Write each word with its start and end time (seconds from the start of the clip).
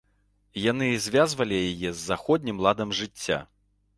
Яны 0.71 0.87
звязвалі 1.07 1.59
яе 1.71 1.91
з 1.91 1.93
заходнім 2.09 2.57
ладам 2.67 2.95
жыцця. 3.01 3.39